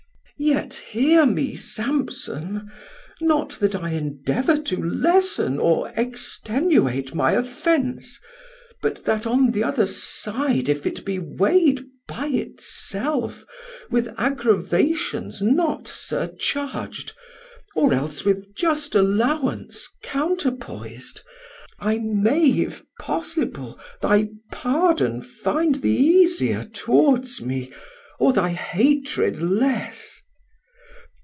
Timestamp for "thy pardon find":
24.01-25.75